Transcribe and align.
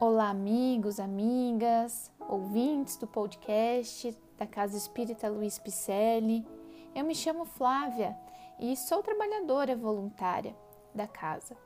Olá, 0.00 0.28
amigos, 0.28 1.00
amigas, 1.00 2.12
ouvintes 2.28 2.96
do 2.96 3.04
podcast 3.04 4.16
da 4.38 4.46
Casa 4.46 4.76
Espírita 4.76 5.28
Luiz 5.28 5.58
Picelli. 5.58 6.46
Eu 6.94 7.04
me 7.04 7.16
chamo 7.16 7.44
Flávia 7.44 8.16
e 8.60 8.76
sou 8.76 9.02
trabalhadora 9.02 9.74
voluntária 9.74 10.54
da 10.94 11.08
casa. 11.08 11.56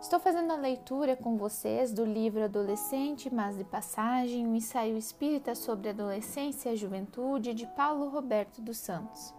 Estou 0.00 0.18
fazendo 0.18 0.50
a 0.50 0.56
leitura 0.56 1.14
com 1.14 1.36
vocês 1.36 1.92
do 1.92 2.06
livro 2.06 2.42
Adolescente, 2.42 3.28
mas 3.32 3.58
de 3.58 3.64
passagem, 3.64 4.46
um 4.46 4.56
ensaio 4.56 4.96
espírita 4.96 5.54
sobre 5.54 5.90
adolescência 5.90 6.72
e 6.72 6.76
juventude 6.76 7.52
de 7.52 7.66
Paulo 7.66 8.08
Roberto 8.08 8.62
dos 8.62 8.78
Santos. 8.78 9.34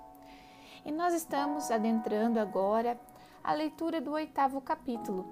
E 0.86 0.92
nós 0.92 1.16
estamos 1.16 1.72
adentrando 1.72 2.40
agora 2.40 2.96
a 3.44 3.54
leitura 3.54 4.00
do 4.00 4.12
oitavo 4.12 4.62
capítulo, 4.62 5.26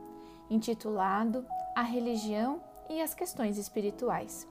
intitulado 0.49 1.45
A 1.75 1.83
Religião 1.83 2.70
e 2.91 3.01
as 3.01 3.13
questões 3.13 3.57
espirituais. 3.57 4.47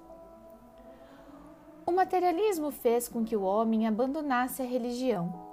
O 1.87 1.93
materialismo 1.93 2.71
fez 2.71 3.09
com 3.09 3.25
que 3.25 3.37
o 3.37 3.43
homem 3.43 3.87
abandonasse 3.87 4.63
a 4.63 4.65
religião. 4.65 5.49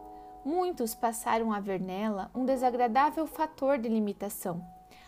Muitos 0.45 0.95
passaram 0.95 1.51
a 1.51 1.59
ver 1.59 1.81
nela 1.81 2.31
um 2.33 2.45
desagradável 2.45 3.27
fator 3.27 3.77
de 3.77 3.89
limitação, 3.89 4.63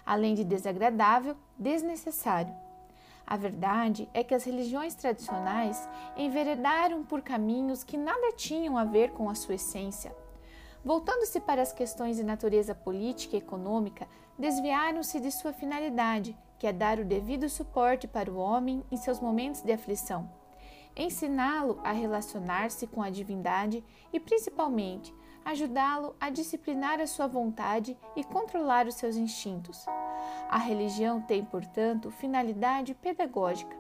além 0.05 0.33
de 0.33 0.43
desagradável, 0.43 1.35
desnecessário. 1.57 2.53
A 3.25 3.38
verdade 3.38 4.09
é 4.13 4.23
que 4.23 4.33
as 4.33 4.43
religiões 4.43 4.95
tradicionais 4.95 5.88
enveredaram 6.17 7.05
por 7.05 7.21
caminhos 7.21 7.83
que 7.83 7.95
nada 7.95 8.33
tinham 8.33 8.75
a 8.75 8.83
ver 8.83 9.11
com 9.11 9.30
a 9.30 9.35
sua 9.35 9.55
essência. 9.55 10.16
Voltando-se 10.83 11.39
para 11.39 11.61
as 11.61 11.71
questões 11.71 12.17
de 12.17 12.23
natureza 12.23 12.73
política 12.73 13.35
e 13.35 13.39
econômica, 13.39 14.07
desviaram-se 14.38 15.19
de 15.19 15.31
sua 15.31 15.53
finalidade, 15.53 16.35
que 16.59 16.68
é 16.68 16.73
dar 16.73 16.99
o 16.99 17.05
devido 17.05 17.49
suporte 17.49 18.05
para 18.05 18.30
o 18.30 18.38
homem 18.38 18.84
em 18.91 18.98
seus 18.98 19.22
momentos 19.22 19.61
de 19.61 19.72
aflição, 19.72 20.30
ensiná-lo 20.95 21.80
a 21.83 21.94
relacionar-se 21.94 22.86
com 22.86 23.02
a 23.02 23.09
divindade 23.09 23.81
e, 24.11 24.20
principalmente, 24.20 25.16
ajudá-lo 25.45 26.16
a 26.20 26.30
disciplinar 26.30 27.00
a 27.00 27.08
sua 27.08 27.28
vontade 27.28 27.98
e 28.14 28.23
controlar 28.25 28.86
os 28.86 28.95
seus 28.95 29.16
instintos. 29.16 29.86
A 30.50 30.58
religião 30.58 31.22
tem, 31.22 31.45
portanto, 31.45 32.11
finalidade 32.11 32.94
pedagógica. 32.94 33.78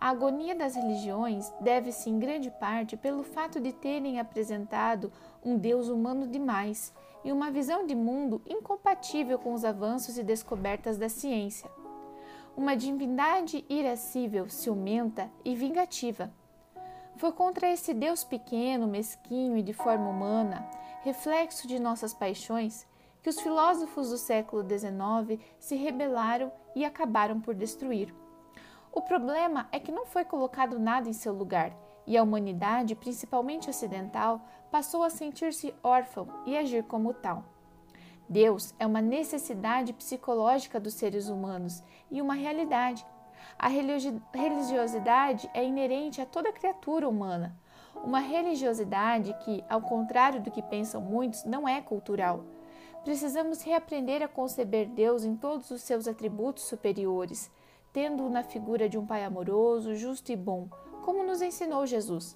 A 0.00 0.08
agonia 0.08 0.56
das 0.56 0.74
religiões 0.74 1.52
deve-se 1.60 2.10
em 2.10 2.18
grande 2.18 2.50
parte 2.50 2.96
pelo 2.96 3.22
fato 3.22 3.60
de 3.60 3.72
terem 3.72 4.18
apresentado 4.18 5.12
um 5.44 5.56
Deus 5.56 5.88
humano 5.88 6.26
demais 6.26 6.92
e 7.24 7.30
uma 7.30 7.52
visão 7.52 7.86
de 7.86 7.94
mundo 7.94 8.42
incompatível 8.44 9.38
com 9.38 9.54
os 9.54 9.64
avanços 9.64 10.18
e 10.18 10.24
descobertas 10.24 10.98
da 10.98 11.08
ciência 11.08 11.70
uma 12.56 12.76
divindade 12.76 13.64
irascível, 13.68 14.48
ciumenta 14.48 15.30
e 15.44 15.54
vingativa. 15.54 16.32
Foi 17.16 17.32
contra 17.32 17.70
esse 17.70 17.94
Deus 17.94 18.24
pequeno, 18.24 18.86
mesquinho 18.86 19.56
e 19.56 19.62
de 19.62 19.72
forma 19.72 20.08
humana, 20.08 20.68
reflexo 21.02 21.66
de 21.66 21.78
nossas 21.78 22.12
paixões, 22.12 22.86
que 23.22 23.30
os 23.30 23.40
filósofos 23.40 24.10
do 24.10 24.18
século 24.18 24.62
XIX 24.62 25.40
se 25.58 25.76
rebelaram 25.76 26.52
e 26.74 26.84
acabaram 26.84 27.40
por 27.40 27.54
destruir. 27.54 28.12
O 28.92 29.00
problema 29.00 29.68
é 29.72 29.78
que 29.78 29.92
não 29.92 30.04
foi 30.04 30.24
colocado 30.24 30.78
nada 30.78 31.08
em 31.08 31.12
seu 31.12 31.32
lugar 31.32 31.72
e 32.06 32.16
a 32.16 32.22
humanidade, 32.22 32.94
principalmente 32.94 33.70
ocidental, 33.70 34.40
passou 34.70 35.02
a 35.02 35.10
sentir-se 35.10 35.74
órfã 35.82 36.26
e 36.44 36.56
agir 36.56 36.82
como 36.84 37.14
tal. 37.14 37.44
Deus 38.32 38.74
é 38.78 38.86
uma 38.86 39.02
necessidade 39.02 39.92
psicológica 39.92 40.80
dos 40.80 40.94
seres 40.94 41.28
humanos 41.28 41.82
e 42.10 42.22
uma 42.22 42.32
realidade. 42.32 43.04
A 43.58 43.68
religiosidade 43.68 45.50
é 45.52 45.62
inerente 45.62 46.18
a 46.18 46.24
toda 46.24 46.50
criatura 46.50 47.06
humana. 47.06 47.54
Uma 48.02 48.20
religiosidade 48.20 49.36
que, 49.44 49.62
ao 49.68 49.82
contrário 49.82 50.40
do 50.40 50.50
que 50.50 50.62
pensam 50.62 51.02
muitos, 51.02 51.44
não 51.44 51.68
é 51.68 51.82
cultural. 51.82 52.42
Precisamos 53.04 53.60
reaprender 53.60 54.22
a 54.22 54.28
conceber 54.28 54.88
Deus 54.88 55.24
em 55.24 55.36
todos 55.36 55.70
os 55.70 55.82
seus 55.82 56.08
atributos 56.08 56.64
superiores, 56.64 57.50
tendo-o 57.92 58.30
na 58.30 58.42
figura 58.42 58.88
de 58.88 58.96
um 58.96 59.04
Pai 59.04 59.24
amoroso, 59.24 59.94
justo 59.94 60.32
e 60.32 60.36
bom, 60.36 60.68
como 61.04 61.22
nos 61.22 61.42
ensinou 61.42 61.84
Jesus. 61.84 62.34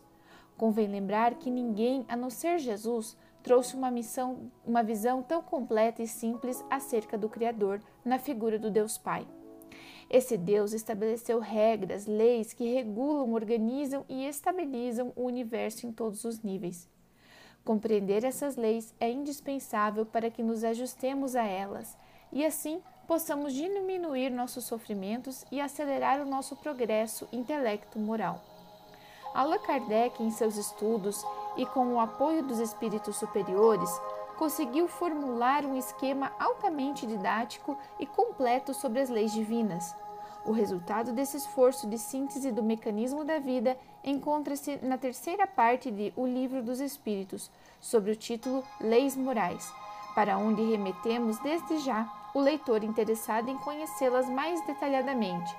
Convém 0.59 0.89
lembrar 0.89 1.37
que 1.37 1.51
ninguém, 1.51 2.05
a 2.07 2.15
não 2.15 2.29
ser 2.29 2.59
Jesus, 2.59 3.17
trouxe 3.47 3.77
uma 3.77 3.93
missão, 3.93 4.51
uma 4.67 4.83
visão 4.83 5.23
tão 5.23 5.41
completa 5.41 6.03
e 6.03 6.09
simples 6.09 6.65
acerca 6.69 7.17
do 7.17 7.29
Criador 7.29 7.81
na 8.05 8.19
figura 8.19 8.59
do 8.59 8.73
Deus 8.73 8.99
Pai. 8.99 9.25
Esse 10.11 10.37
Deus 10.37 10.73
estabeleceu 10.73 11.39
regras, 11.39 12.07
leis 12.07 12.53
que 12.53 12.75
regulam, 12.75 13.33
organizam 13.33 14.05
e 14.09 14.27
estabilizam 14.27 15.13
o 15.15 15.23
universo 15.23 15.87
em 15.87 15.93
todos 15.93 16.25
os 16.25 16.43
níveis. 16.43 16.89
Compreender 17.65 18.25
essas 18.25 18.57
leis 18.57 18.93
é 18.99 19.09
indispensável 19.09 20.05
para 20.05 20.29
que 20.29 20.43
nos 20.43 20.65
ajustemos 20.65 21.37
a 21.37 21.45
elas 21.45 21.97
e 22.33 22.45
assim 22.45 22.83
possamos 23.07 23.53
diminuir 23.53 24.29
nossos 24.29 24.65
sofrimentos 24.65 25.45
e 25.53 25.61
acelerar 25.61 26.21
o 26.21 26.29
nosso 26.29 26.57
progresso 26.57 27.29
intelecto-moral. 27.31 28.43
Allan 29.33 29.59
Kardec, 29.61 30.21
em 30.21 30.33
seus 30.33 30.57
estudos 30.57 31.23
e 31.57 31.65
com 31.67 31.95
o 31.95 32.01
apoio 32.01 32.43
dos 32.43 32.59
espíritos 32.59 33.17
superiores, 33.17 33.91
conseguiu 34.37 34.87
formular 34.87 35.65
um 35.65 35.77
esquema 35.77 36.33
altamente 36.39 37.07
didático 37.07 37.77
e 37.99 38.07
completo 38.07 38.75
sobre 38.75 39.01
as 39.01 39.09
leis 39.09 39.33
divinas. 39.33 39.95
O 40.45 40.53
resultado 40.53 41.13
desse 41.13 41.37
esforço 41.37 41.89
de 41.89 41.99
síntese 41.99 42.53
do 42.53 42.63
mecanismo 42.63 43.25
da 43.25 43.39
vida 43.39 43.77
encontra-se 44.05 44.79
na 44.83 44.97
terceira 44.97 45.47
parte 45.47 45.91
de 45.91 46.13
O 46.15 46.25
Livro 46.25 46.63
dos 46.63 46.79
Espíritos, 46.79 47.51
sobre 47.81 48.13
o 48.13 48.17
título 48.17 48.63
Leis 48.81 49.17
Morais, 49.17 49.73
para 50.15 50.39
onde 50.39 50.63
remetemos 50.63 51.39
desde 51.41 51.79
já 51.79 52.09
o 52.33 52.41
leitor 52.41 52.85
interessado 52.85 53.49
em 53.49 53.57
conhecê-las 53.59 54.29
mais 54.29 54.65
detalhadamente. 54.67 55.53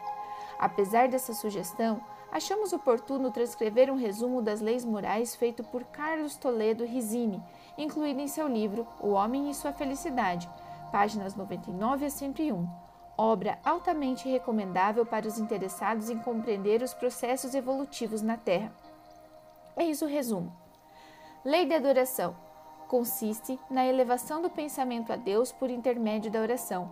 Apesar 0.58 1.08
dessa 1.08 1.34
sugestão, 1.34 2.02
achamos 2.32 2.74
oportuno 2.74 3.32
transcrever 3.32 3.92
um 3.92 3.96
resumo 3.96 4.42
das 4.42 4.62
leis 4.62 4.84
morais 4.84 5.36
feito 5.36 5.64
por 5.64 5.84
Carlos 5.86 6.36
Toledo 6.36 6.86
Risini, 6.86 7.42
incluído 7.78 8.20
em 8.20 8.28
seu 8.28 8.48
livro 8.48 8.88
O 9.00 9.10
Homem 9.10 9.50
e 9.50 9.56
Sua 9.56 9.72
Felicidade, 9.72 10.50
páginas 10.92 11.36
99 11.36 12.06
a 12.06 12.10
101, 12.10 12.68
obra 13.18 13.58
altamente 13.64 14.30
recomendável 14.30 15.06
para 15.06 15.28
os 15.28 15.40
interessados 15.40 16.10
em 16.10 16.18
compreender 16.20 16.82
os 16.82 16.94
processos 16.94 17.56
evolutivos 17.56 18.22
na 18.22 18.38
Terra. 18.38 18.72
Eis 19.76 20.02
o 20.02 20.06
resumo. 20.06 20.52
Lei 21.44 21.66
de 21.66 21.74
adoração 21.74 22.36
consiste 22.88 23.60
na 23.70 23.86
elevação 23.86 24.42
do 24.42 24.50
pensamento 24.50 25.12
a 25.12 25.16
Deus 25.16 25.52
por 25.52 25.70
intermédio 25.70 26.32
da 26.32 26.42
oração. 26.42 26.90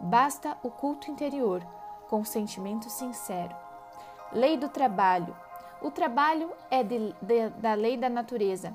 Basta 0.00 0.56
o 0.62 0.70
culto 0.70 1.10
interior, 1.10 1.66
com 2.08 2.24
sentimento 2.24 2.88
sincero. 2.88 3.61
Lei 4.34 4.56
do 4.56 4.66
trabalho. 4.66 5.36
O 5.82 5.90
trabalho 5.90 6.50
é 6.70 6.82
de, 6.82 7.14
de, 7.20 7.50
da 7.60 7.74
lei 7.74 7.98
da 7.98 8.08
natureza. 8.08 8.74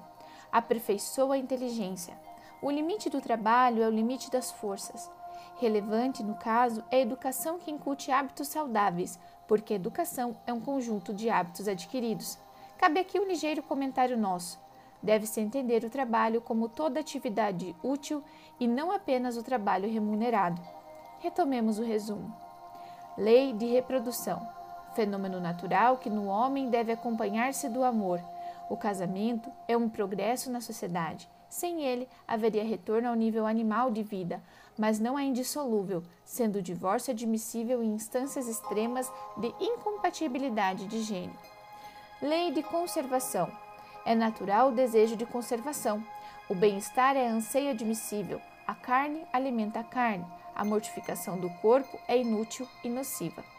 Aperfeiçoa 0.52 1.34
a 1.34 1.38
inteligência. 1.40 2.14
O 2.62 2.70
limite 2.70 3.10
do 3.10 3.20
trabalho 3.20 3.82
é 3.82 3.88
o 3.88 3.92
limite 3.92 4.30
das 4.30 4.52
forças. 4.52 5.10
Relevante, 5.56 6.22
no 6.22 6.36
caso, 6.36 6.84
é 6.92 6.98
a 6.98 7.00
educação 7.00 7.58
que 7.58 7.72
incute 7.72 8.12
hábitos 8.12 8.50
saudáveis, 8.50 9.18
porque 9.48 9.74
educação 9.74 10.38
é 10.46 10.54
um 10.54 10.62
conjunto 10.62 11.12
de 11.12 11.28
hábitos 11.28 11.68
adquiridos. 11.68 12.38
Cabe 12.78 13.00
aqui 13.00 13.20
um 13.20 13.26
ligeiro 13.26 13.64
comentário 13.64 14.16
nosso. 14.16 14.60
Deve-se 15.02 15.42
entender 15.42 15.84
o 15.84 15.90
trabalho 15.90 16.40
como 16.40 16.70
toda 16.70 17.00
atividade 17.00 17.76
útil 17.82 18.24
e 18.60 18.68
não 18.68 18.92
apenas 18.92 19.38
o 19.38 19.44
trabalho 19.44 19.92
remunerado. 19.92 20.62
Retomemos 21.18 21.80
o 21.80 21.84
resumo. 21.84 22.32
Lei 23.18 23.54
de 23.54 23.66
reprodução 23.66 24.57
fenômeno 24.98 25.40
natural 25.40 25.98
que 25.98 26.10
no 26.10 26.26
homem 26.26 26.72
deve 26.72 26.92
acompanhar-se 26.92 27.70
do 27.70 27.84
amor. 27.84 28.20
O 28.68 28.76
casamento 28.76 29.52
é 29.68 29.78
um 29.78 29.88
progresso 29.88 30.52
na 30.52 30.60
sociedade. 30.60 31.30
Sem 31.48 31.84
ele, 31.84 32.10
haveria 32.28 32.64
retorno 32.64 33.08
ao 33.08 33.14
nível 33.14 33.46
animal 33.46 33.92
de 33.92 34.02
vida, 34.02 34.42
mas 34.76 35.00
não 35.00 35.18
é 35.18 35.24
indissolúvel, 35.24 36.02
sendo 36.26 36.58
o 36.58 36.62
divórcio 36.64 37.12
admissível 37.12 37.84
em 37.84 37.94
instâncias 37.94 38.48
extremas 38.48 39.12
de 39.38 39.54
incompatibilidade 39.62 40.88
de 40.88 41.04
gênero. 41.04 41.38
Lei 42.20 42.52
de 42.52 42.64
conservação. 42.64 43.48
É 44.04 44.16
natural 44.16 44.70
o 44.70 44.76
desejo 44.76 45.16
de 45.16 45.28
conservação. 45.28 46.04
O 46.50 46.56
bem-estar 46.56 47.16
é 47.16 47.28
anseio 47.28 47.70
admissível. 47.70 48.42
A 48.66 48.74
carne 48.74 49.22
alimenta 49.32 49.80
a 49.80 49.84
carne. 49.84 50.26
A 50.56 50.66
mortificação 50.66 51.40
do 51.40 51.52
corpo 51.62 52.00
é 52.08 52.18
inútil 52.18 52.68
e 52.84 52.90
nociva. 52.90 53.57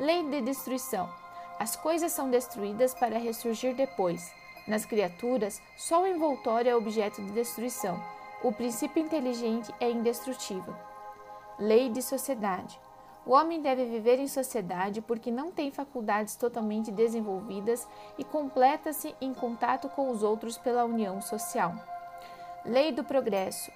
Lei 0.00 0.24
de 0.30 0.40
destruição. 0.40 1.10
As 1.58 1.76
coisas 1.76 2.10
são 2.10 2.30
destruídas 2.30 2.94
para 2.94 3.18
ressurgir 3.18 3.74
depois. 3.74 4.32
Nas 4.66 4.86
criaturas, 4.86 5.60
só 5.76 6.02
o 6.02 6.06
envoltório 6.06 6.70
é 6.70 6.74
objeto 6.74 7.20
de 7.20 7.30
destruição. 7.32 8.02
O 8.42 8.50
princípio 8.50 9.02
inteligente 9.02 9.70
é 9.78 9.90
indestrutível. 9.90 10.74
Lei 11.58 11.90
de 11.90 12.00
sociedade. 12.00 12.80
O 13.26 13.32
homem 13.32 13.60
deve 13.60 13.84
viver 13.84 14.18
em 14.18 14.26
sociedade 14.26 15.02
porque 15.02 15.30
não 15.30 15.52
tem 15.52 15.70
faculdades 15.70 16.34
totalmente 16.34 16.90
desenvolvidas 16.90 17.86
e 18.16 18.24
completa-se 18.24 19.14
em 19.20 19.34
contato 19.34 19.86
com 19.90 20.08
os 20.08 20.22
outros 20.22 20.56
pela 20.56 20.86
união 20.86 21.20
social. 21.20 21.74
Lei 22.64 22.90
do 22.90 23.04
progresso. 23.04 23.70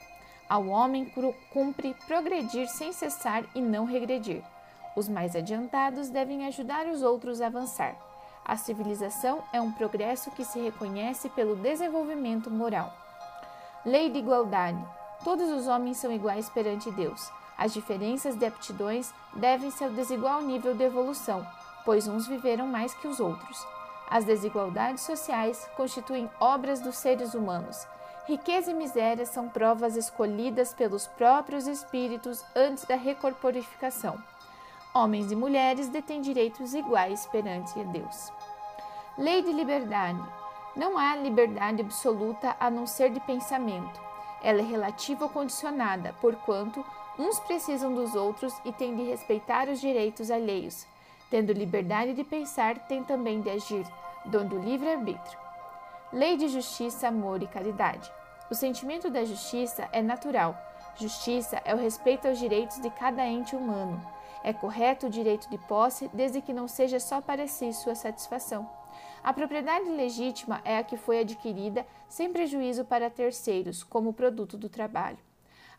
Ao 0.48 0.66
homem 0.68 1.12
cumpre 1.52 1.94
progredir 2.06 2.66
sem 2.66 2.94
cessar 2.94 3.44
e 3.54 3.60
não 3.60 3.84
regredir. 3.84 4.42
Os 4.96 5.08
mais 5.08 5.34
adiantados 5.34 6.08
devem 6.08 6.46
ajudar 6.46 6.86
os 6.86 7.02
outros 7.02 7.40
a 7.40 7.46
avançar. 7.46 7.96
A 8.44 8.56
civilização 8.56 9.42
é 9.52 9.60
um 9.60 9.72
progresso 9.72 10.30
que 10.30 10.44
se 10.44 10.60
reconhece 10.60 11.28
pelo 11.30 11.56
desenvolvimento 11.56 12.50
moral. 12.50 12.92
Lei 13.84 14.10
de 14.10 14.18
igualdade. 14.18 14.78
Todos 15.24 15.50
os 15.50 15.66
homens 15.66 15.96
são 15.96 16.12
iguais 16.12 16.48
perante 16.48 16.90
Deus. 16.90 17.30
As 17.56 17.72
diferenças 17.72 18.36
de 18.36 18.44
aptidões 18.44 19.12
devem-se 19.34 19.82
ao 19.82 19.90
desigual 19.90 20.42
nível 20.42 20.74
de 20.74 20.84
evolução, 20.84 21.46
pois 21.84 22.06
uns 22.06 22.26
viveram 22.26 22.66
mais 22.66 22.92
que 22.94 23.08
os 23.08 23.20
outros. 23.20 23.66
As 24.10 24.24
desigualdades 24.24 25.02
sociais 25.02 25.68
constituem 25.76 26.30
obras 26.38 26.80
dos 26.80 26.96
seres 26.96 27.34
humanos. 27.34 27.86
Riqueza 28.26 28.70
e 28.70 28.74
miséria 28.74 29.26
são 29.26 29.48
provas 29.48 29.96
escolhidas 29.96 30.72
pelos 30.72 31.06
próprios 31.06 31.66
espíritos 31.66 32.44
antes 32.54 32.84
da 32.84 32.96
recorporificação. 32.96 34.18
Homens 34.96 35.32
e 35.32 35.34
mulheres 35.34 35.88
detêm 35.88 36.20
direitos 36.20 36.72
iguais 36.72 37.26
perante 37.26 37.82
Deus. 37.86 38.32
Lei 39.18 39.42
de 39.42 39.52
liberdade. 39.52 40.22
Não 40.76 40.96
há 40.96 41.16
liberdade 41.16 41.82
absoluta 41.82 42.54
a 42.60 42.70
não 42.70 42.86
ser 42.86 43.10
de 43.10 43.18
pensamento. 43.18 44.00
Ela 44.40 44.60
é 44.60 44.64
relativa 44.64 45.24
ou 45.24 45.30
condicionada, 45.30 46.14
porquanto 46.20 46.86
uns 47.18 47.40
precisam 47.40 47.92
dos 47.92 48.14
outros 48.14 48.54
e 48.64 48.70
têm 48.70 48.94
de 48.94 49.02
respeitar 49.02 49.68
os 49.68 49.80
direitos 49.80 50.30
alheios. 50.30 50.86
Tendo 51.28 51.52
liberdade 51.52 52.12
de 52.12 52.22
pensar, 52.22 52.78
tem 52.86 53.02
também 53.02 53.40
de 53.40 53.50
agir, 53.50 53.84
dando 54.24 54.60
livre-arbítrio. 54.60 55.40
Lei 56.12 56.36
de 56.36 56.46
justiça, 56.46 57.08
amor 57.08 57.42
e 57.42 57.48
caridade. 57.48 58.08
O 58.48 58.54
sentimento 58.54 59.10
da 59.10 59.24
justiça 59.24 59.88
é 59.90 60.00
natural. 60.00 60.56
Justiça 60.94 61.60
é 61.64 61.74
o 61.74 61.78
respeito 61.78 62.28
aos 62.28 62.38
direitos 62.38 62.80
de 62.80 62.90
cada 62.90 63.26
ente 63.26 63.56
humano. 63.56 64.00
É 64.44 64.52
correto 64.52 65.06
o 65.06 65.10
direito 65.10 65.48
de 65.48 65.56
posse, 65.56 66.10
desde 66.12 66.42
que 66.42 66.52
não 66.52 66.68
seja 66.68 67.00
só 67.00 67.22
para 67.22 67.48
si 67.48 67.72
sua 67.72 67.94
satisfação. 67.94 68.68
A 69.22 69.32
propriedade 69.32 69.88
legítima 69.88 70.60
é 70.66 70.76
a 70.76 70.84
que 70.84 70.98
foi 70.98 71.20
adquirida 71.20 71.86
sem 72.10 72.30
prejuízo 72.30 72.84
para 72.84 73.08
terceiros, 73.08 73.82
como 73.82 74.12
produto 74.12 74.58
do 74.58 74.68
trabalho. 74.68 75.16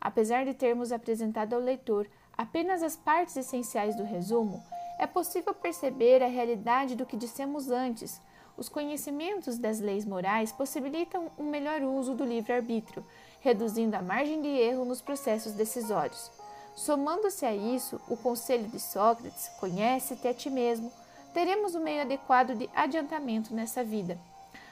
Apesar 0.02 0.46
de 0.46 0.56
termos 0.56 0.92
apresentado 0.92 1.54
ao 1.54 1.62
leitor 1.62 2.10
apenas 2.36 2.82
as 2.82 2.96
partes 2.96 3.38
essenciais 3.38 3.96
do 3.96 4.04
resumo, 4.04 4.64
é 4.98 5.06
possível 5.06 5.54
perceber 5.54 6.24
a 6.24 6.28
realidade 6.28 6.96
do 6.96 7.06
que 7.06 7.16
dissemos 7.16 7.70
antes. 7.70 8.20
Os 8.58 8.68
conhecimentos 8.68 9.60
das 9.60 9.80
leis 9.80 10.06
morais 10.06 10.52
possibilitam 10.52 11.30
um 11.38 11.44
melhor 11.44 11.84
uso 11.84 12.16
do 12.16 12.26
livre-arbítrio, 12.26 13.06
reduzindo 13.42 13.96
a 13.96 14.02
margem 14.02 14.42
de 14.42 14.48
erro 14.48 14.86
nos 14.86 15.04
processos 15.04 15.54
decisórios. 15.54 16.32
Somando-se 16.76 17.46
a 17.46 17.56
isso 17.56 18.02
o 18.10 18.18
conselho 18.18 18.68
de 18.68 18.82
Sócrates, 18.82 19.50
conhece-te 19.60 20.28
a 20.28 20.34
ti 20.34 20.50
mesmo, 20.50 20.92
teremos 21.34 21.74
o 21.74 21.80
um 21.80 21.84
meio 21.84 22.02
adequado 22.02 22.54
de 22.54 22.70
adiantamento 22.76 23.54
nessa 23.54 23.82
vida. 23.82 24.20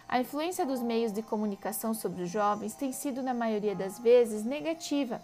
A 0.07 0.19
influência 0.19 0.65
dos 0.65 0.81
meios 0.81 1.13
de 1.13 1.23
comunicação 1.23 1.94
sobre 1.94 2.23
os 2.23 2.29
jovens 2.29 2.75
tem 2.75 2.91
sido, 2.91 3.23
na 3.23 3.33
maioria 3.33 3.73
das 3.73 3.97
vezes, 3.97 4.44
negativa. 4.44 5.21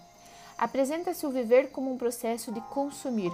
Apresenta-se 0.58 1.26
o 1.26 1.30
viver 1.30 1.70
como 1.72 1.92
um 1.92 1.98
processo 1.98 2.50
de 2.52 2.62
consumir. 2.62 3.32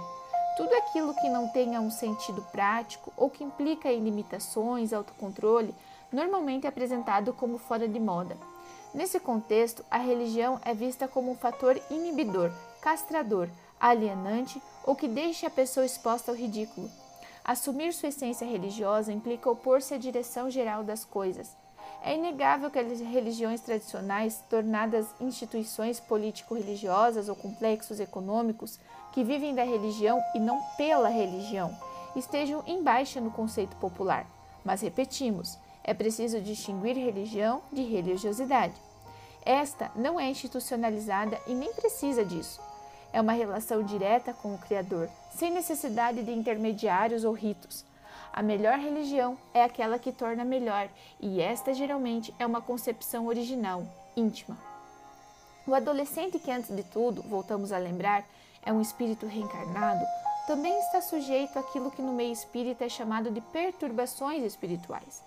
Tudo 0.56 0.74
aquilo 0.74 1.14
que 1.14 1.28
não 1.28 1.48
tenha 1.48 1.80
um 1.80 1.90
sentido 1.90 2.42
prático 2.50 3.12
ou 3.16 3.30
que 3.30 3.44
implica 3.44 3.92
em 3.92 4.02
limitações, 4.02 4.92
autocontrole, 4.92 5.74
normalmente 6.12 6.66
é 6.66 6.68
apresentado 6.68 7.32
como 7.32 7.58
fora 7.58 7.86
de 7.86 8.00
moda. 8.00 8.36
Nesse 8.92 9.20
contexto, 9.20 9.84
a 9.90 9.98
religião 9.98 10.60
é 10.64 10.74
vista 10.74 11.06
como 11.06 11.30
um 11.30 11.36
fator 11.36 11.80
inibidor, 11.90 12.50
castrador, 12.86 13.48
alienante 13.80 14.62
ou 14.84 14.94
que 14.94 15.08
deixe 15.08 15.44
a 15.44 15.50
pessoa 15.50 15.84
exposta 15.84 16.30
ao 16.30 16.36
ridículo. 16.36 16.88
Assumir 17.44 17.92
sua 17.92 18.10
essência 18.10 18.46
religiosa 18.46 19.12
implica 19.12 19.50
opor-se 19.50 19.94
à 19.94 19.98
direção 19.98 20.48
geral 20.48 20.84
das 20.84 21.04
coisas. 21.04 21.56
É 22.00 22.14
inegável 22.14 22.70
que 22.70 22.78
as 22.78 23.00
religiões 23.00 23.60
tradicionais, 23.60 24.40
tornadas 24.48 25.04
instituições 25.20 25.98
político-religiosas 25.98 27.28
ou 27.28 27.34
complexos 27.34 27.98
econômicos 27.98 28.78
que 29.12 29.24
vivem 29.24 29.52
da 29.52 29.64
religião 29.64 30.22
e 30.32 30.38
não 30.38 30.62
pela 30.76 31.08
religião, 31.08 31.76
estejam 32.14 32.62
em 32.68 32.84
baixa 32.84 33.20
no 33.20 33.32
conceito 33.32 33.74
popular. 33.78 34.28
Mas 34.64 34.80
repetimos, 34.80 35.58
é 35.82 35.92
preciso 35.92 36.40
distinguir 36.40 36.96
religião 36.96 37.62
de 37.72 37.82
religiosidade. 37.82 38.80
Esta 39.44 39.90
não 39.96 40.20
é 40.20 40.30
institucionalizada 40.30 41.36
e 41.48 41.54
nem 41.54 41.72
precisa 41.72 42.24
disso. 42.24 42.64
É 43.16 43.20
uma 43.22 43.32
relação 43.32 43.82
direta 43.82 44.34
com 44.34 44.54
o 44.54 44.58
Criador, 44.58 45.08
sem 45.30 45.50
necessidade 45.50 46.22
de 46.22 46.30
intermediários 46.30 47.24
ou 47.24 47.32
ritos. 47.32 47.82
A 48.30 48.42
melhor 48.42 48.78
religião 48.78 49.38
é 49.54 49.64
aquela 49.64 49.98
que 49.98 50.12
torna 50.12 50.44
melhor, 50.44 50.86
e 51.18 51.40
esta 51.40 51.72
geralmente 51.72 52.34
é 52.38 52.44
uma 52.44 52.60
concepção 52.60 53.26
original, 53.26 53.86
íntima. 54.14 54.58
O 55.66 55.74
adolescente, 55.74 56.38
que 56.38 56.50
antes 56.50 56.76
de 56.76 56.82
tudo, 56.82 57.22
voltamos 57.22 57.72
a 57.72 57.78
lembrar, 57.78 58.22
é 58.62 58.70
um 58.70 58.82
espírito 58.82 59.24
reencarnado, 59.24 60.04
também 60.46 60.78
está 60.80 61.00
sujeito 61.00 61.58
àquilo 61.58 61.90
que 61.90 62.02
no 62.02 62.12
meio 62.12 62.34
espírita 62.34 62.84
é 62.84 62.88
chamado 62.90 63.30
de 63.30 63.40
perturbações 63.40 64.42
espirituais. 64.44 65.22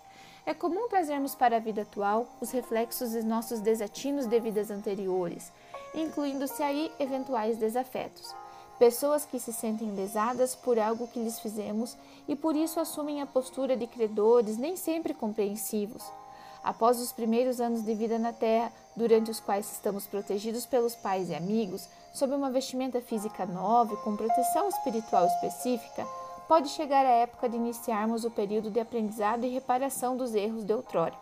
É 0.49 0.53
comum 0.55 0.87
trazermos 0.87 1.35
para 1.35 1.57
a 1.57 1.59
vida 1.59 1.83
atual 1.83 2.25
os 2.41 2.49
reflexos 2.49 3.11
de 3.11 3.21
nossos 3.21 3.59
desatinos 3.59 4.25
de 4.25 4.39
vidas 4.39 4.71
anteriores, 4.71 5.51
incluindo-se 5.93 6.63
aí 6.63 6.91
eventuais 6.99 7.59
desafetos. 7.59 8.33
Pessoas 8.79 9.25
que 9.25 9.39
se 9.39 9.53
sentem 9.53 9.91
lesadas 9.91 10.55
por 10.55 10.79
algo 10.79 11.07
que 11.07 11.19
lhes 11.19 11.39
fizemos 11.39 11.95
e 12.27 12.35
por 12.35 12.55
isso 12.55 12.79
assumem 12.79 13.21
a 13.21 13.27
postura 13.27 13.77
de 13.77 13.85
credores 13.85 14.57
nem 14.57 14.75
sempre 14.75 15.13
compreensivos. 15.13 16.03
Após 16.63 16.99
os 16.99 17.11
primeiros 17.11 17.61
anos 17.61 17.83
de 17.83 17.93
vida 17.93 18.17
na 18.17 18.33
Terra, 18.33 18.73
durante 18.95 19.29
os 19.29 19.39
quais 19.39 19.71
estamos 19.71 20.07
protegidos 20.07 20.65
pelos 20.65 20.95
pais 20.95 21.29
e 21.29 21.35
amigos, 21.35 21.87
sob 22.11 22.33
uma 22.33 22.49
vestimenta 22.49 22.99
física 22.99 23.45
nova 23.45 23.93
e 23.93 23.97
com 23.97 24.15
proteção 24.15 24.67
espiritual 24.67 25.27
específica, 25.27 26.07
pode 26.49 26.69
chegar 26.69 27.05
a 27.05 27.09
época 27.09 27.47
de 27.47 27.55
iniciarmos 27.55 28.25
o 28.25 28.31
período 28.31 28.71
de 28.71 28.79
aprendizado 28.79 29.45
e 29.45 29.49
reparação 29.49 30.17
dos 30.17 30.33
erros 30.33 30.63
de 30.63 30.73
outrora. 30.73 31.13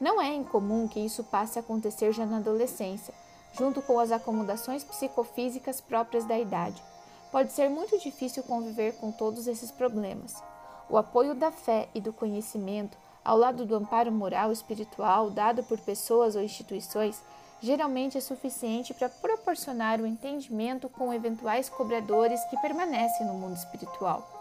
Não 0.00 0.20
é 0.20 0.34
incomum 0.34 0.88
que 0.88 0.98
isso 0.98 1.22
passe 1.22 1.60
a 1.60 1.62
acontecer 1.62 2.12
já 2.12 2.26
na 2.26 2.38
adolescência, 2.38 3.14
junto 3.52 3.80
com 3.80 4.00
as 4.00 4.10
acomodações 4.10 4.82
psicofísicas 4.82 5.80
próprias 5.80 6.24
da 6.24 6.36
idade. 6.36 6.82
Pode 7.30 7.52
ser 7.52 7.70
muito 7.70 8.00
difícil 8.00 8.42
conviver 8.42 8.96
com 8.96 9.12
todos 9.12 9.46
esses 9.46 9.70
problemas. 9.70 10.42
O 10.90 10.96
apoio 10.96 11.36
da 11.36 11.52
fé 11.52 11.88
e 11.94 12.00
do 12.00 12.12
conhecimento, 12.12 12.98
ao 13.24 13.38
lado 13.38 13.64
do 13.64 13.76
amparo 13.76 14.10
moral 14.10 14.50
e 14.50 14.54
espiritual 14.54 15.30
dado 15.30 15.62
por 15.62 15.78
pessoas 15.78 16.34
ou 16.34 16.42
instituições, 16.42 17.22
geralmente 17.60 18.18
é 18.18 18.20
suficiente 18.20 18.92
para 18.92 19.08
proporcionar 19.08 20.00
o 20.00 20.06
entendimento 20.06 20.88
com 20.88 21.14
eventuais 21.14 21.68
cobradores 21.68 22.44
que 22.46 22.60
permanecem 22.60 23.24
no 23.24 23.34
mundo 23.34 23.54
espiritual. 23.56 24.37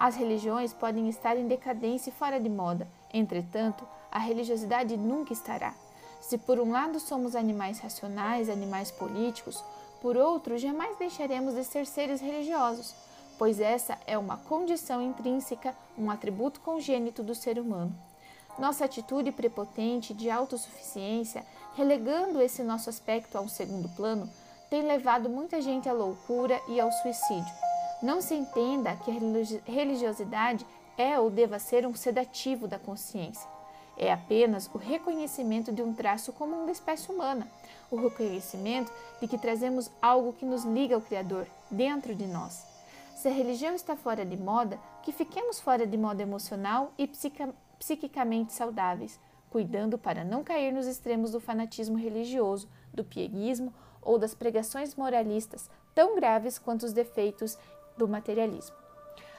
As 0.00 0.16
religiões 0.16 0.72
podem 0.72 1.10
estar 1.10 1.36
em 1.36 1.46
decadência 1.46 2.08
e 2.08 2.12
fora 2.14 2.40
de 2.40 2.48
moda, 2.48 2.88
entretanto, 3.12 3.86
a 4.10 4.18
religiosidade 4.18 4.96
nunca 4.96 5.34
estará. 5.34 5.74
Se 6.22 6.38
por 6.38 6.58
um 6.58 6.70
lado 6.70 6.98
somos 6.98 7.36
animais 7.36 7.80
racionais, 7.80 8.48
animais 8.48 8.90
políticos, 8.90 9.62
por 10.00 10.16
outro, 10.16 10.56
jamais 10.56 10.96
deixaremos 10.96 11.54
de 11.54 11.64
ser 11.64 11.86
seres 11.86 12.18
religiosos, 12.18 12.94
pois 13.36 13.60
essa 13.60 13.98
é 14.06 14.16
uma 14.16 14.38
condição 14.38 15.02
intrínseca, 15.02 15.76
um 15.98 16.10
atributo 16.10 16.60
congênito 16.60 17.22
do 17.22 17.34
ser 17.34 17.58
humano. 17.58 17.94
Nossa 18.58 18.86
atitude 18.86 19.30
prepotente 19.30 20.14
de 20.14 20.30
autossuficiência, 20.30 21.44
relegando 21.76 22.40
esse 22.40 22.62
nosso 22.62 22.88
aspecto 22.88 23.36
a 23.36 23.42
um 23.42 23.48
segundo 23.48 23.86
plano, 23.90 24.26
tem 24.70 24.80
levado 24.80 25.28
muita 25.28 25.60
gente 25.60 25.90
à 25.90 25.92
loucura 25.92 26.58
e 26.68 26.80
ao 26.80 26.90
suicídio. 26.90 27.69
Não 28.02 28.22
se 28.22 28.34
entenda 28.34 28.96
que 28.96 29.10
a 29.10 29.70
religiosidade 29.70 30.66
é 30.96 31.18
ou 31.18 31.30
deva 31.30 31.58
ser 31.58 31.86
um 31.86 31.94
sedativo 31.94 32.66
da 32.66 32.78
consciência. 32.78 33.48
É 33.96 34.10
apenas 34.10 34.70
o 34.72 34.78
reconhecimento 34.78 35.70
de 35.70 35.82
um 35.82 35.92
traço 35.92 36.32
comum 36.32 36.64
da 36.64 36.72
espécie 36.72 37.12
humana, 37.12 37.46
o 37.90 37.96
reconhecimento 37.96 38.90
de 39.20 39.28
que 39.28 39.36
trazemos 39.36 39.90
algo 40.00 40.32
que 40.32 40.46
nos 40.46 40.64
liga 40.64 40.94
ao 40.94 41.02
Criador 41.02 41.46
dentro 41.70 42.14
de 42.14 42.26
nós. 42.26 42.64
Se 43.14 43.28
a 43.28 43.32
religião 43.32 43.74
está 43.74 43.94
fora 43.94 44.24
de 44.24 44.36
moda, 44.36 44.78
que 45.02 45.12
fiquemos 45.12 45.60
fora 45.60 45.86
de 45.86 45.98
moda 45.98 46.22
emocional 46.22 46.94
e 46.96 47.06
psiquicamente 47.78 48.54
saudáveis, 48.54 49.20
cuidando 49.50 49.98
para 49.98 50.24
não 50.24 50.42
cair 50.42 50.72
nos 50.72 50.86
extremos 50.86 51.32
do 51.32 51.40
fanatismo 51.40 51.98
religioso, 51.98 52.66
do 52.94 53.04
pieguismo 53.04 53.74
ou 54.00 54.18
das 54.18 54.32
pregações 54.32 54.94
moralistas, 54.94 55.68
tão 55.94 56.14
graves 56.14 56.58
quanto 56.58 56.86
os 56.86 56.94
defeitos 56.94 57.58
do 57.96 58.08
materialismo. 58.08 58.76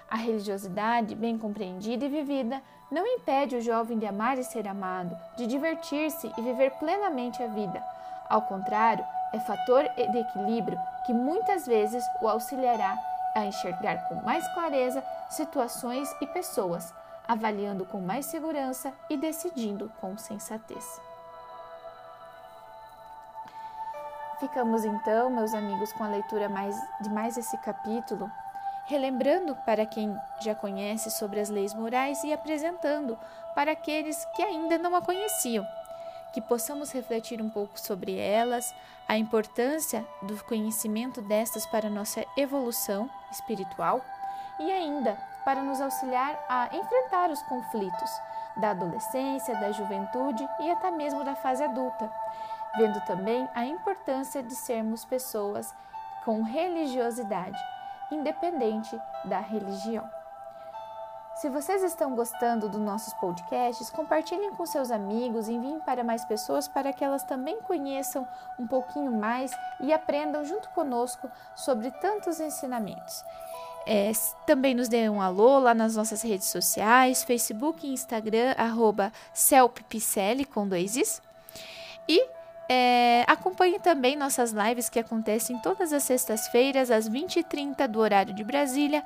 A 0.09 0.15
religiosidade, 0.17 1.15
bem 1.15 1.37
compreendida 1.37 2.05
e 2.05 2.09
vivida, 2.09 2.61
não 2.91 3.07
impede 3.07 3.55
o 3.55 3.61
jovem 3.61 3.97
de 3.97 4.05
amar 4.05 4.37
e 4.37 4.43
ser 4.43 4.67
amado, 4.67 5.17
de 5.37 5.47
divertir-se 5.47 6.29
e 6.37 6.41
viver 6.41 6.71
plenamente 6.71 7.41
a 7.41 7.47
vida. 7.47 7.81
Ao 8.29 8.41
contrário, 8.41 9.05
é 9.33 9.39
fator 9.39 9.83
de 9.95 10.17
equilíbrio 10.17 10.77
que 11.05 11.13
muitas 11.13 11.65
vezes 11.65 12.03
o 12.21 12.27
auxiliará 12.27 12.97
a 13.33 13.45
enxergar 13.45 14.09
com 14.09 14.15
mais 14.15 14.45
clareza 14.53 15.01
situações 15.29 16.13
e 16.21 16.27
pessoas, 16.27 16.93
avaliando 17.25 17.85
com 17.85 18.01
mais 18.01 18.25
segurança 18.25 18.91
e 19.09 19.15
decidindo 19.15 19.89
com 20.01 20.17
sensatez. 20.17 21.10
Ficamos 24.41 24.83
então, 24.83 25.29
meus 25.29 25.53
amigos, 25.53 25.93
com 25.93 26.03
a 26.03 26.07
leitura 26.07 26.49
mais, 26.49 26.75
de 26.99 27.11
mais 27.11 27.37
esse 27.37 27.55
capítulo, 27.59 28.29
relembrando 28.85 29.55
para 29.57 29.85
quem 29.85 30.17
já 30.39 30.55
conhece 30.55 31.11
sobre 31.11 31.39
as 31.39 31.47
leis 31.47 31.75
morais 31.75 32.23
e 32.23 32.33
apresentando 32.33 33.19
para 33.53 33.73
aqueles 33.73 34.25
que 34.35 34.41
ainda 34.41 34.79
não 34.79 34.95
a 34.95 35.01
conheciam, 35.01 35.63
que 36.33 36.41
possamos 36.41 36.91
refletir 36.91 37.39
um 37.39 37.51
pouco 37.51 37.79
sobre 37.79 38.17
elas, 38.17 38.73
a 39.07 39.15
importância 39.15 40.03
do 40.23 40.43
conhecimento 40.45 41.21
destas 41.21 41.67
para 41.67 41.87
nossa 41.87 42.25
evolução 42.35 43.07
espiritual 43.31 44.01
e 44.59 44.71
ainda 44.71 45.19
para 45.45 45.61
nos 45.61 45.79
auxiliar 45.79 46.43
a 46.49 46.75
enfrentar 46.75 47.29
os 47.29 47.43
conflitos 47.43 48.09
da 48.57 48.71
adolescência, 48.71 49.55
da 49.59 49.71
juventude 49.71 50.49
e 50.61 50.71
até 50.71 50.89
mesmo 50.89 51.23
da 51.23 51.35
fase 51.35 51.63
adulta 51.63 52.11
vendo 52.77 52.99
também 53.05 53.47
a 53.53 53.65
importância 53.65 54.41
de 54.41 54.55
sermos 54.55 55.05
pessoas 55.05 55.73
com 56.23 56.43
religiosidade, 56.43 57.57
independente 58.11 58.99
da 59.25 59.39
religião. 59.39 60.09
Se 61.35 61.49
vocês 61.49 61.81
estão 61.81 62.13
gostando 62.13 62.69
dos 62.69 62.79
nossos 62.79 63.13
podcasts, 63.15 63.89
compartilhem 63.89 64.51
com 64.51 64.65
seus 64.65 64.91
amigos, 64.91 65.49
enviem 65.49 65.79
para 65.79 66.03
mais 66.03 66.23
pessoas 66.25 66.67
para 66.67 66.93
que 66.93 67.03
elas 67.03 67.23
também 67.23 67.59
conheçam 67.61 68.27
um 68.59 68.67
pouquinho 68.67 69.11
mais 69.11 69.51
e 69.79 69.91
aprendam 69.91 70.45
junto 70.45 70.69
conosco 70.69 71.31
sobre 71.55 71.89
tantos 71.89 72.39
ensinamentos. 72.39 73.23
É, 73.87 74.11
também 74.45 74.75
nos 74.75 74.87
dê 74.87 75.09
um 75.09 75.19
alô 75.19 75.57
lá 75.57 75.73
nas 75.73 75.95
nossas 75.95 76.21
redes 76.21 76.47
sociais, 76.47 77.23
Facebook 77.23 77.87
e 77.87 77.93
Instagram, 77.93 78.53
arroba 78.55 79.11
com 80.53 80.67
dois 80.67 80.95
is. 80.95 81.21
E 82.07 82.29
é, 82.69 83.25
acompanhe 83.27 83.79
também 83.79 84.15
nossas 84.15 84.51
lives 84.51 84.89
que 84.89 84.99
acontecem 84.99 85.59
todas 85.59 85.91
as 85.91 86.03
sextas-feiras, 86.03 86.89
às 86.89 87.09
20h30 87.09 87.87
do 87.87 87.99
horário 87.99 88.33
de 88.33 88.43
Brasília, 88.43 89.03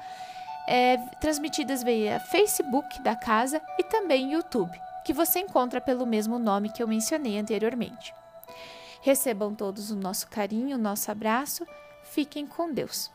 é, 0.68 0.98
transmitidas 1.20 1.84
via 1.84 2.20
Facebook 2.20 3.02
da 3.02 3.16
casa 3.16 3.62
e 3.80 3.84
também 3.84 4.34
YouTube, 4.34 4.80
que 5.04 5.14
você 5.14 5.40
encontra 5.40 5.80
pelo 5.80 6.06
mesmo 6.06 6.38
nome 6.38 6.70
que 6.70 6.82
eu 6.82 6.88
mencionei 6.88 7.38
anteriormente. 7.38 8.14
Recebam 9.02 9.54
todos 9.54 9.92
o 9.92 9.96
nosso 9.96 10.28
carinho, 10.28 10.78
o 10.78 10.82
nosso 10.82 11.12
abraço. 11.12 11.66
Fiquem 12.04 12.48
com 12.48 12.72
Deus. 12.74 13.15